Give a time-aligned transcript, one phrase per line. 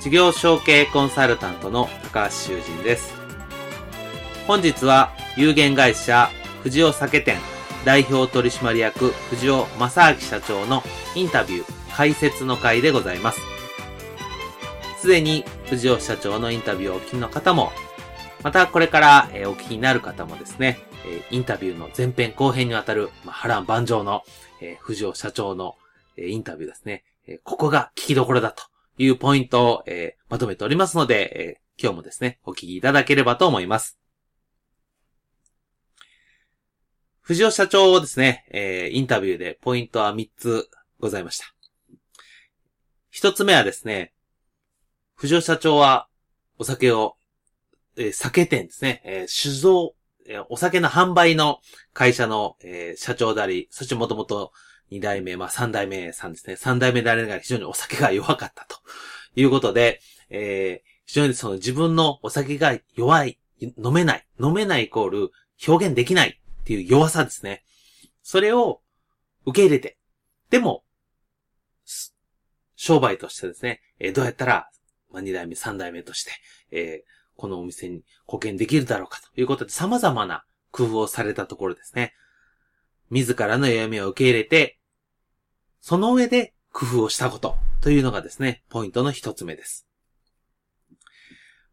[0.00, 3.14] 事業承継コンサルタントの高橋修人です。
[4.46, 6.30] 本日は有限会社
[6.62, 7.36] 藤尾酒店
[7.84, 10.84] 代表取締役藤尾正明社長の
[11.16, 13.40] インタビュー解説の会でございます。
[15.00, 17.72] すでに藤尾社長のインタビューをお聞きの方も、
[18.44, 20.78] またこれからお聞きになる方もですね、
[21.32, 24.22] インタビューの前編後編にわたる波乱万丈の
[24.78, 25.74] 藤尾社長の
[26.16, 27.02] インタビューですね。
[27.42, 28.62] ここが聞きどころだと
[28.98, 33.98] いうポイントを、えー、まとめておりますので、えー、今日もですね、お聞きいただければと思います。
[37.20, 41.46] 藤尾社長をですね、えー、インタビューでポイントは3つございました。
[43.14, 44.14] 1つ目はですね、
[45.14, 46.08] 藤尾社長は
[46.58, 47.16] お酒を、
[47.96, 49.94] えー、酒店ですね、えー、酒造、
[50.26, 51.60] えー、お酒の販売の
[51.92, 54.52] 会社の、えー、社長であり、そしてもともと
[54.90, 56.56] 二代目、まあ三代目さんですね。
[56.56, 58.76] 三代目であれが非常にお酒が弱かったと
[59.36, 65.30] いうことで、えー、非常にその自分のお酒が弱い、飲めない、飲めないイコール
[65.66, 67.64] 表現できないっていう弱さですね。
[68.22, 68.80] それを
[69.46, 69.98] 受け入れて、
[70.50, 70.84] でも、
[72.76, 74.70] 商売としてですね、えー、どうやったら、
[75.10, 76.32] まあ、二代目、三代目として、
[76.70, 82.14] えー、このお店に貢献できるだろうかということで様々な工夫をされたところですね。
[83.10, 84.77] 自らの弱みを受け入れて、
[85.88, 89.86] その上で工夫をしたことというのがですね、ポイントの一つ目です。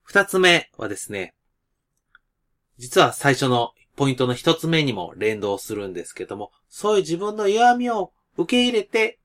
[0.03, 1.35] 二つ目はですね、
[2.77, 9.19] 実は最初のポイントの一つ目にも連動するんですけども、そういう自分の弱みを受け入れて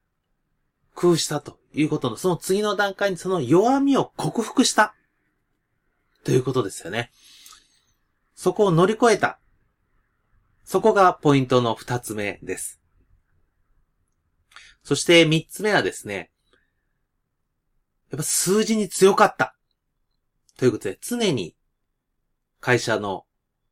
[0.97, 4.97] 工夫したということの、その次の段階にその弱みを克服した
[6.25, 7.13] ということですよね。
[8.35, 9.39] そこを乗り越えた。
[10.65, 12.80] そこがポイントの二つ目です。
[14.83, 16.31] そして三つ目はですね、
[18.11, 19.57] やっぱ数字に強かった。
[20.57, 21.57] ということで、常に
[22.61, 23.25] 会社の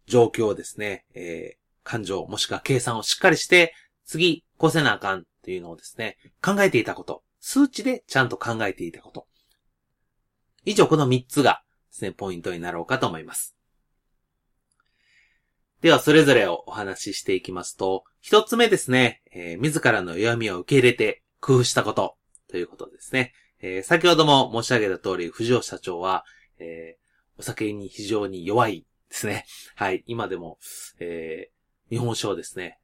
[0.07, 3.75] 状況をですね、えー、感情もしくは計算をしっかりして、
[4.07, 7.23] 次、こうせなあかんっていうのをですね、考えていたこと。
[7.41, 9.27] 数値でちゃんと考えていたこと。
[10.65, 13.58] 以上、この三つがですね、ポイントになろうかと思います。
[15.81, 22.17] では、それぞれをお話ししていきますと、一つ目ですね、えー、自らの弱みを受け入れて工夫したこと
[22.51, 23.33] ということですね。
[23.61, 26.25] えー、先ほども申し上げた通り、藤尾社長は、
[26.59, 29.47] えー、お酒に非常に弱いですね。
[29.77, 30.03] はい。
[30.07, 30.59] 今でも、
[30.99, 32.81] えー、日本酒をですね、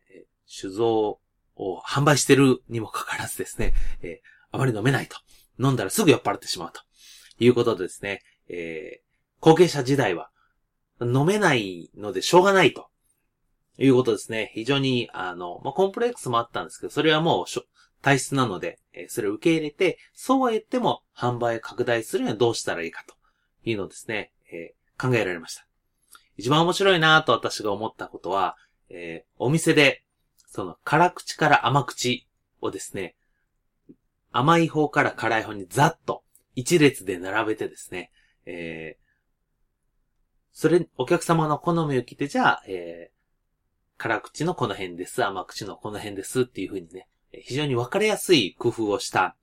[0.47, 1.19] 酒造
[1.57, 5.17] を販売してるにもかかわらずですね、えー、あまり飲めないと。
[5.59, 6.81] 飲んだらすぐ酔っ払ってしまうと。
[7.41, 9.05] いうことでですね、えー、
[9.41, 10.31] 後継者時代は
[11.05, 12.89] 飲めないのでしょうがないと。
[13.79, 14.53] いうことですね。
[14.55, 17.65] 非常に、あの、まあ、コンプレックスもあったんですけど、それはもうしょ
[18.03, 23.15] 体質なので、え、それを受け入れて、そうは言っても販売拡大するにはどうしたらいいかと
[23.65, 25.67] いうのをですね、えー、考えられました。
[26.37, 28.57] 一番面白いなと私が思ったことは、
[28.91, 30.05] えー、お店で、
[30.47, 32.29] その辛口から甘口
[32.61, 33.17] をですね、
[34.31, 36.23] 甘い方から辛い方にざっと
[36.55, 38.13] 一列で並べてですね、
[38.47, 38.97] え
[40.55, 47.09] それ、お客様の好みを聞いて、じゃあ、えー、辛口のこの辺です、甘口のこの辺ですっていう風にね、
[47.43, 49.37] 非常に分かりやすい工夫をした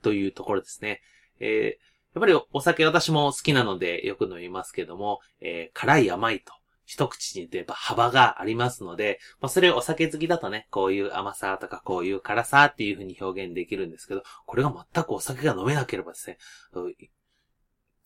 [0.00, 1.02] というところですね。
[1.40, 6.54] えー、やっぱりお酒私も好きなのでよく飲みますけども、えー、辛い甘いと
[6.86, 16.38] 一口に言えば幅がありますので、まあ、それお酒好きだとね、こういう甘さとかこういう辛さっていう風に表現できるんですけど、これが全くお酒が飲めなければですね、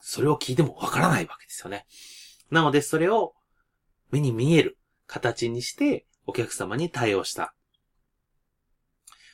[0.00, 1.86] それを聞いてもわからないわけですよね。
[2.50, 3.34] なので、それを
[4.10, 7.54] 目に見える形にしてお客様に対応した。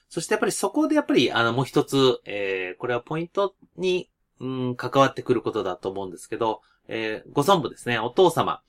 [0.08, 8.62] そしてやっぱりそこでやっぱり、あの、もう一つ、えー、これはポイントに、うん、関わってくることだと思うんですけど、えー、ご存部ですね、お父様。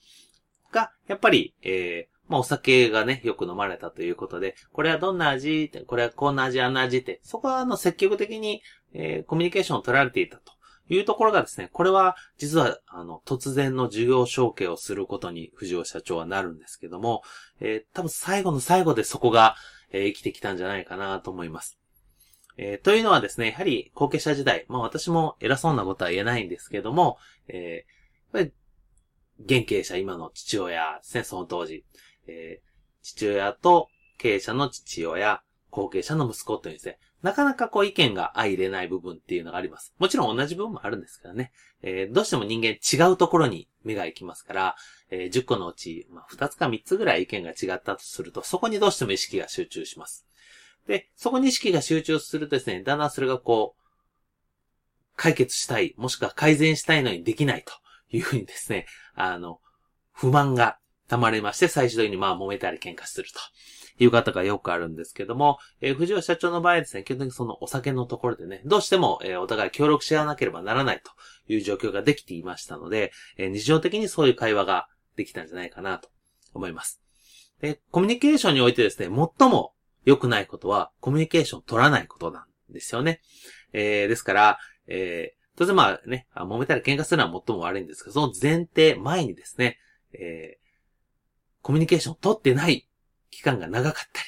[0.71, 8.61] が、やっぱり、えー、まあお酒がね、よく飲まれたということで、これはどんな味これはこんな味、あんな味って、そこはあの積極的に、
[8.93, 10.51] えー、コミュニケーションを取られていたと
[10.89, 17.23] いうところがですね、これは実はあの突然の事業承継をすることに藤尾社長はなるんですけども、
[17.59, 19.55] えー、多分最後の最後でそこが、
[19.91, 21.79] えー、生きてきたんじゃないかなと思います。
[22.57, 27.17] えー、というのはですね、やはり後継者時代、まあ私も偉そうなことは言えないんですけども、
[27.47, 28.53] えー、やっぱり
[29.59, 31.85] 現経営者、今の父親ですね、その当時、
[32.27, 32.67] えー、
[33.03, 39.93] 父親と経営者の父親、後継者の息子というですね、なかなかこう意見が相入れない部分っていうのがあります。
[39.97, 41.51] もちろん同じ部分もあるんですけどね。
[41.81, 44.75] えー、どうしても人間違うところに目が行きますから、
[45.09, 50.25] えー、10個のうち、まあ、2つか3つぐらい意見が違ったとすると、そこにどうしても意識が集中します。
[50.87, 53.81] で、そこに意識が集中するとですね、だんだんそれがこう、
[55.15, 57.73] 解決したい、もしくは改善したいのにできないと
[58.15, 58.85] いうふうにですね、
[59.15, 59.59] あの、
[60.11, 60.77] 不満が
[61.07, 63.39] 溜まりまして、最終的にまあ揉めたり喧嘩すると
[64.03, 71.11] いう方がよくあるんですけども、えー、藤尾社長の場合ですね、基本的にそのお酒のところでね、どうしても、えー、お互い協力し合わなければならないと
[71.51, 76.09] いう状況ができていましたので、えー、日常的にそういう会話ができたんじゃないかなと
[76.53, 77.01] 思います。
[77.61, 79.73] で、コミュニケーションにおいてですね、最も
[80.05, 83.21] 良くないことは、コミュニケーションを取らないことなんですよね。
[83.73, 89.79] えー、ですから、えー、当然まあね、揉めたり喧嘩するのは最も悪いんですけど、その前提前にですね、
[90.13, 90.66] えー、
[91.67, 92.87] コミュニケーションを取ってない
[93.29, 94.23] 期間が長かった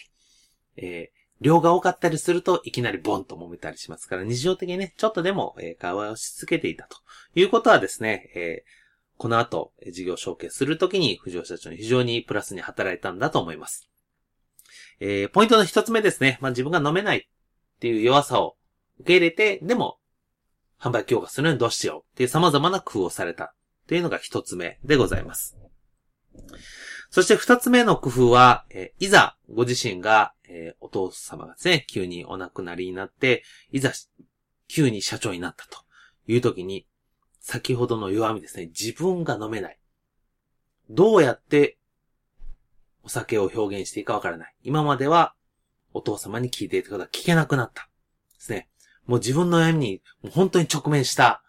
[0.76, 6.98] り、えー、量が多かったりするといきなりボンと揉めたりしますから、日常的にね、ちょっとでも、えー、会話をし続けていたと
[7.36, 8.70] いうことはですね、えー、
[9.18, 13.90] この後、事業承継するときに、藤尾社長に非常にプラスに働いたんだと思います。
[15.00, 16.40] えー、ポイントの一つ目ですね。
[16.42, 17.22] まあ、自分が飲めないっ
[17.80, 18.58] ていう弱さを
[19.00, 19.98] 受け入れて、でも、
[20.78, 23.52] 販売強化するのにどうしようっていう様々な工夫をされたっ
[23.88, 25.56] ていうのが一つ目でございます。
[27.10, 33.92] そして二つ目の工夫は、えー、いざご自身が、えー、お父様がですね、急にお亡くなりになって、いざ
[34.68, 35.80] 急に社長になったと
[36.28, 36.86] いう時に、
[37.40, 39.80] 先ほどの弱みですね、自分が飲めない。
[40.90, 41.78] どうやって
[43.04, 44.56] お酒を表現していいかわからない。
[44.64, 45.34] 今までは
[45.94, 47.90] お父様に聞いていたことは聞けなくなった。
[48.36, 48.70] ですね。
[49.06, 51.44] もう自分の悩みにもう本当に直面した。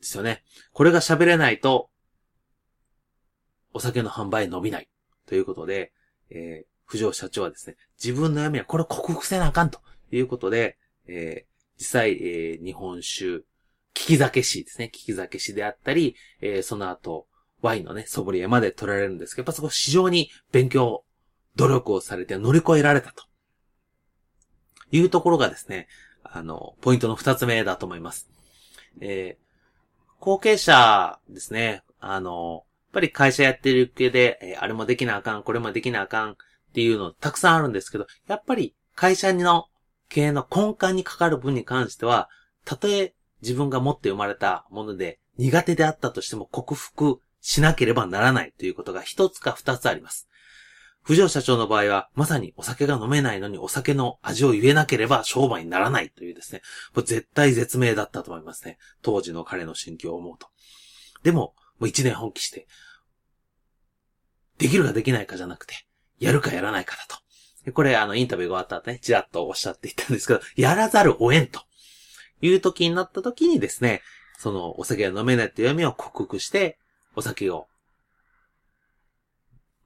[0.00, 0.42] ですよね。
[0.72, 1.88] これが喋れないと、
[3.72, 4.88] お酒の販売伸びない。
[5.26, 5.92] ということで、
[6.30, 9.80] えー、藤尾社長はですね、自分の悩みはこれを克服せなあかんと
[10.10, 10.76] いうことで、
[11.06, 13.44] えー、実際、えー、日本酒、
[13.94, 14.86] 聞き酒師ですね。
[14.86, 17.26] 聞き酒師であったり、えー、その後、
[17.60, 21.04] ワインのね、ソブリエまで取られるんですけど、やっぱそこ非常に勉強、
[21.56, 23.24] 努力をされて乗り越えられたと。
[24.90, 25.88] いうところがですね、
[26.22, 28.28] あの、ポイントの二つ目だと思います。
[29.00, 36.36] えー、後継者ですね、あの、っぱり会社やってる系で、え、あれもできなあかん、これもできなあかんっ
[36.74, 39.68] ていうのたくさんあるんですけど、やっぱり会社の
[40.10, 42.28] 経営の根幹にかかる分に関しては、
[42.66, 50.28] たとえ自分が持って生まれたもので苦手であったとしても克服しなければならないということが一つか二つあります。
[51.02, 56.60] 藤尾社長の場合は、まさにお酒が飲めないのにお酒の味を言えなければ商売にならないというですね、
[56.94, 58.78] これ絶対絶命だったと思いますね。
[59.00, 60.46] 当時の彼の心境を思うと。
[61.22, 62.66] でも、もう一年本気して、
[64.58, 65.74] できるかできないかじゃなくて、
[66.18, 67.72] やるかやらないかだと。
[67.72, 71.60] これ、あの、インタビューが終わった後ね、ちらっとおっしゃっていたんですけど、やらざるを得んと
[72.40, 74.02] いう時になった時にですね、
[74.38, 76.78] その、お酒が飲めないっていう読みを克服して、
[77.14, 77.68] お酒を、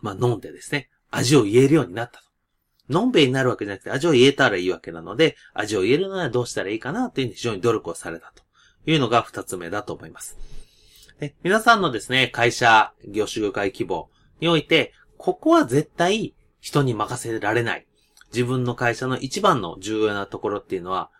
[0.00, 2.26] まあ、飲んでですね、味を言えるようになったと。
[2.88, 8.42] のんべいになるわけじゃなくて、味を言えたらいいわけなので、味を言えるのはどうしたらいいかなという非常に努力をされたと
[8.90, 10.38] いうのが二つ目だと思います。
[11.18, 17.86] で皆さんのですね、会社、業種業界規模において、ここは絶対人に任せられない。
[18.32, 21.10] 自分の会社の一番の重要なところっていうのは、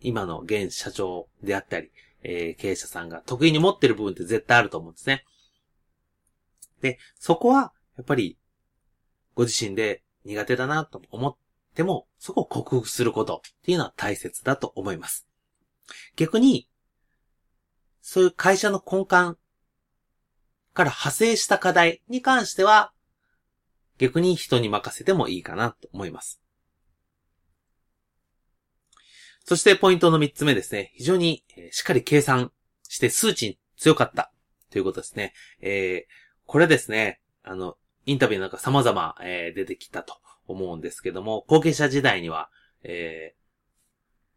[0.00, 1.90] 今の現社長であったり、
[2.22, 5.24] えー、経営者さんが得意に持ってる部分って絶対あると思うんですね。
[6.80, 8.38] で、そこは、やっぱり、
[9.34, 11.36] ご自身で苦手だなと思っ
[11.74, 15.28] ても、そこを克服することっていうのは大切だと思います。
[16.16, 16.68] 逆に、
[18.00, 22.92] そういう会社の根幹から派生した課題に関しては、
[23.98, 26.40] 逆に人に任せてもいいかなと思います。
[29.44, 30.92] そしてポイントの三つ目ですね。
[30.94, 32.52] 非常にしっかり計算
[32.88, 34.30] して数値に強かった
[34.70, 35.32] ということですね。
[35.60, 36.12] えー、
[36.46, 42.50] これですね、あの、インタビューなんか様々、えー、出てきたと思うんですけども、後継者時代には、
[42.82, 43.34] え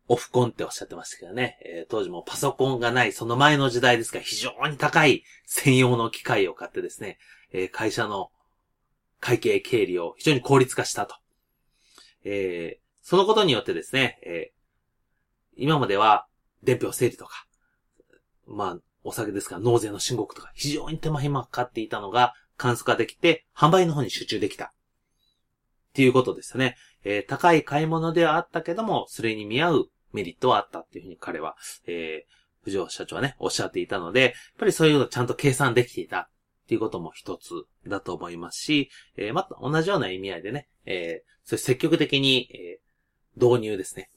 [0.07, 7.17] オフコンっておっしゃってましたけどね、えー、当時もパソコンがないその前の時代ですから非常に高い専用の機械を買ってですね、
[7.53, 8.29] えー、会社の
[9.19, 11.15] 会計経理を非常に効率化したと。
[12.23, 16.27] えー、そのことによってですね、えー、今までは
[16.63, 17.45] 伝票整理とか、
[18.47, 24.65] まあ、お酒ですから納税の申告とか非常に手間暇かかっていたのが簡素化できて販売の方に集中できた。
[24.65, 26.77] っていうことですよね。
[27.03, 31.55] えー、高い買い物ではあったけども、それに見合うメリットはあったっていうふうに彼は、
[31.87, 36.29] えー、藤尾社長はね、おっしゃっていたので、やっぱりそういうのをちゃんと計算できていたっ
[36.67, 44.09] ていうことも一つだと思いますし、えー、また同じような意味合いでね、えー、それ積極的に、えー、導入ですね。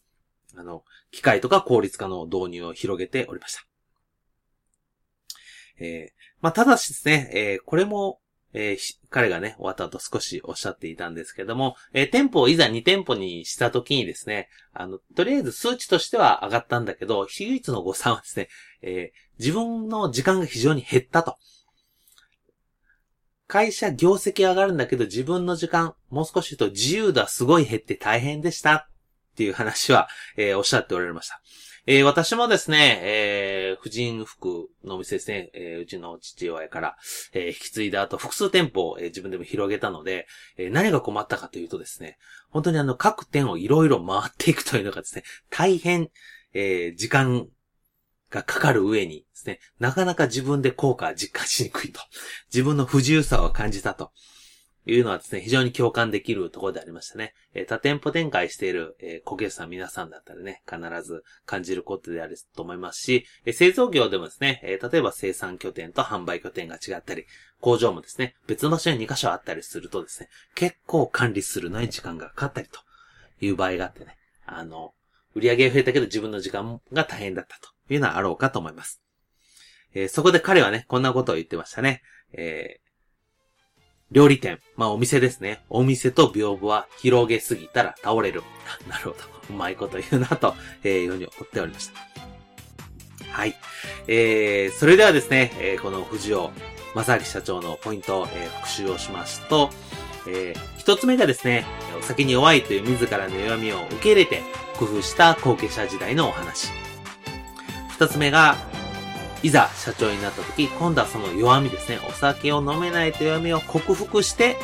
[0.56, 3.66] あの、機械とか効率化の導入を広げておりました。
[5.78, 8.20] えー、まあ、ただしですね、えー、これも、
[8.54, 18.48] えー、彼がね、終わった後少しおっしゃっていたんですけども、えー、店舗をいざ2店舗にした時にですね、あの、とりあえず数値としては上がったんだけど、唯一の誤算はですね、
[18.82, 21.36] えー、自分の時間が非常に減ったと。
[23.46, 28.86] 会社業績上がるんだけど自分の時間、もう少し言うと自由度はすごい減って大変でしたっ
[29.36, 31.42] ていう話は、え、おっしゃっておられました。
[31.86, 36.96] えー、私もですね、えー、婦人服のお店ですね、えー、うちの父親から、
[37.34, 40.26] えー、引き継いだ後、複数店舗を、えー、自分でも広げたので、
[40.56, 42.16] えー、何が困ったかというとですね、
[42.48, 46.08] 本当にあの、各店をいろいろ回っていくというのがですね、大変、
[46.54, 47.48] えー、時間
[48.30, 52.00] がかかる上にですね、なかなか自分で効果を実感しにくいと。
[52.50, 54.10] 自分の不自由さを感じたと。
[54.86, 57.32] いうのはですね、非常に共感できるところでありましたね。
[57.54, 67.24] えー、多店舗展開している、えー、顧客さん皆さんだったらね、必ず感じることであると思いますし、えー、製造業でもですね、えー、例えば生産拠点と販売拠点が違ったり、
[67.60, 72.80] 工場もですね、別の場所に2箇所あったりするとですね、結構管理するのに時間がかかったりと
[73.40, 74.92] いう場合があってね、あの、
[75.34, 79.00] 売り上げが増えたけど自分の時間が大変だったというのはあろうかと思います。
[79.94, 82.02] えー、そこで彼はね、こんなことを言ってましたね。
[82.32, 82.80] え
[84.10, 85.64] 料理店、まあお店ですね。
[85.68, 88.42] お店と屏風は広げすぎたら倒れる。
[88.88, 89.16] なるほど。
[89.50, 92.00] うまいこと言うなと、えー、いうふうに思っておりました。
[93.30, 93.56] はい。
[94.06, 96.50] えー、それではですね、えー、この藤尾
[96.94, 99.70] 正明社長のポイントを、えー、復習をしますと、
[100.26, 101.66] えー、一つ目がですね、
[101.98, 104.42] お酒に弱いという自らの弱みを受け入れて
[104.78, 106.70] 工夫した後継者時代のお話。
[107.90, 108.56] 二つ目が、
[109.44, 112.00] いざ社長になった時、今度はその弱みですね。
[112.08, 114.56] お酒を飲めないという弱みを克服して、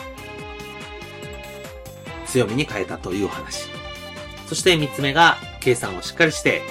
[2.25, 3.69] 強みに変えたという話。
[4.47, 6.63] そして三つ目が、計算をしっかりして、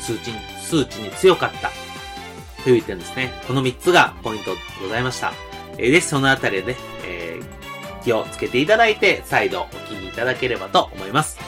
[0.00, 1.70] 数値に、数値に強かった。
[2.62, 3.32] という点ですね。
[3.46, 5.32] この三つがポイントでございました。
[5.78, 11.38] えー、ぜひそのあたりでね、えー、気をつけていただいて、再度お聞きいただければと思います。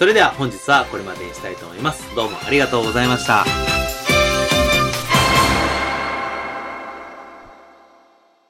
[0.00, 2.12] それでは本日はこれまでにしたいと思います。
[2.16, 3.81] どうもありがとうございました。